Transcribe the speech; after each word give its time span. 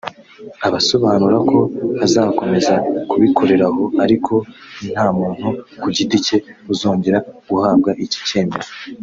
asobanura 0.79 1.37
ko 1.49 1.57
bazakomeza 1.97 2.73
kubikoreraho 3.09 3.81
ariko 4.03 4.33
ko 4.43 4.83
nta 4.93 5.05
muntu 5.17 5.47
ku 5.81 5.87
giti 5.95 6.17
cye 6.25 6.37
uzongera 6.71 7.17
guhabwa 7.49 7.91
iki 8.05 8.19
cyemezo 8.27 8.71